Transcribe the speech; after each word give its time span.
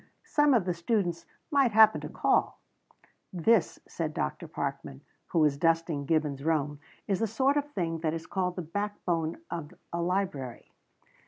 "Some 0.25 0.55
of 0.55 0.65
the 0.65 0.73
students 0.73 1.27
might 1.51 1.73
happen 1.73 2.01
to 2.01 2.09
call." 2.09 2.59
"This," 3.31 3.77
said 3.87 4.15
Dr. 4.15 4.47
Parkman, 4.47 5.01
who 5.27 5.37
was 5.37 5.59
dusting 5.59 6.07
Gibbon's 6.07 6.43
Rome, 6.43 6.79
"is 7.07 7.19
the 7.19 7.27
sort 7.27 7.55
of 7.55 7.69
thing 7.73 7.99
that 7.99 8.15
is 8.15 8.25
called 8.25 8.55
the 8.55 8.63
backbone 8.63 9.37
of 9.51 9.75
a 9.93 10.01
library." 10.01 10.71